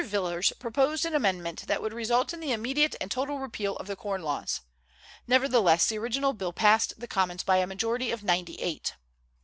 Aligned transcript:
Villiers 0.03 0.51
proposed 0.57 1.05
an 1.05 1.13
amendment 1.13 1.65
that 1.67 1.79
would 1.79 1.93
result 1.93 2.33
in 2.33 2.39
the 2.39 2.51
immediate 2.51 2.95
and 2.99 3.11
total 3.11 3.37
repeal 3.37 3.75
of 3.75 3.85
the 3.85 3.95
corn 3.95 4.23
laws. 4.23 4.61
Nevertheless, 5.27 5.85
the 5.89 5.99
original 5.99 6.33
bill 6.33 6.53
passed 6.53 6.99
the 6.99 7.05
Commons 7.07 7.43
by 7.43 7.57
a 7.57 7.67
majority 7.67 8.09
of 8.11 8.23
ninety 8.23 8.55
eight. 8.55 8.95